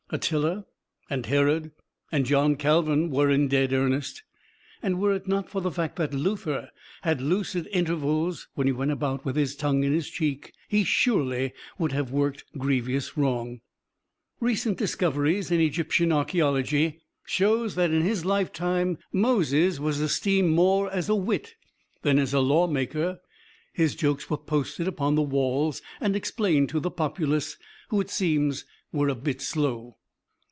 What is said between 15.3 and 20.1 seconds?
in Egyptian archeology show that in his lifetime Moses was